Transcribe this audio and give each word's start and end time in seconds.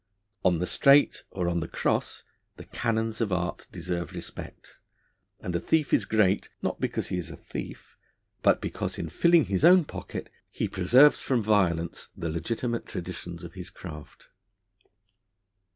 On 0.43 0.57
the 0.57 0.65
straight 0.65 1.25
or 1.29 1.47
on 1.47 1.59
the 1.59 1.67
cross 1.67 2.23
the 2.57 2.65
canons 2.65 3.21
of 3.21 3.31
art 3.31 3.67
deserve 3.71 4.13
respect; 4.13 4.79
and 5.39 5.55
a 5.55 5.59
thief 5.59 5.93
is 5.93 6.05
great, 6.05 6.49
not 6.63 6.81
because 6.81 7.09
he 7.09 7.19
is 7.19 7.29
a 7.29 7.37
thief, 7.37 7.97
but 8.41 8.61
because, 8.61 8.97
in 8.97 9.09
filling 9.09 9.45
his 9.45 9.63
own 9.63 9.85
pocket, 9.85 10.31
he 10.49 10.67
preserves 10.67 11.21
from 11.21 11.43
violence 11.43 12.09
the 12.17 12.29
legitimate 12.31 12.87
traditions 12.87 13.43
of 13.43 13.53
his 13.53 13.69
craft. 13.69 14.29